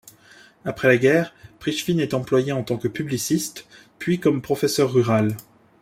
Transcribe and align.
Après 0.65 0.87
la 0.87 0.97
guerre, 0.97 1.31
Prichvine 1.59 1.99
est 1.99 2.15
employé 2.15 2.51
en 2.53 2.63
tant 2.63 2.77
que 2.77 2.87
publiciste, 2.87 3.67
puis 3.99 4.19
comme 4.19 4.41
professeur 4.41 4.91
rural. 4.91 5.37